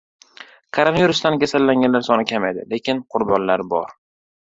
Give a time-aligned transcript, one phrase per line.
[0.77, 3.99] Koronavirusdan kasallanganlar soni kamaydi, lekin qurbonlar bor